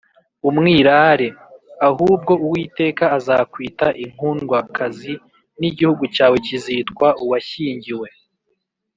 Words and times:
“Umwirare”, 0.49 1.27
ahubwo 1.89 2.31
Uwiteka 2.45 3.03
azakwita 3.17 3.87
“Inkundwakazi,” 4.03 5.13
n’igihugu 5.59 6.03
cyawe 6.15 6.37
kizitwa 6.45 7.07
‘‘Uwashyingiwe. 7.23 8.07